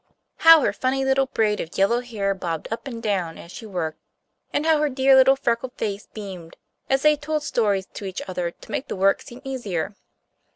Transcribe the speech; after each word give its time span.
How 0.37 0.61
her 0.61 0.73
funny 0.73 1.05
little 1.05 1.27
braid 1.27 1.59
of 1.59 1.77
yellow 1.77 1.99
hair 1.99 2.33
bobbed 2.33 2.67
up 2.71 2.87
and 2.87 3.03
down 3.03 3.37
as 3.37 3.51
she 3.51 3.67
worked, 3.67 3.99
and 4.51 4.65
how 4.65 4.79
her 4.79 4.89
dear 4.89 5.15
little 5.15 5.35
freckled 5.35 5.73
face 5.77 6.07
beamed, 6.07 6.57
as 6.89 7.03
they 7.03 7.15
told 7.15 7.43
stories 7.43 7.85
to 7.93 8.05
each 8.05 8.23
other 8.27 8.49
to 8.49 8.71
make 8.71 8.87
the 8.87 8.95
work 8.95 9.21
seem 9.21 9.41
easier. 9.43 9.93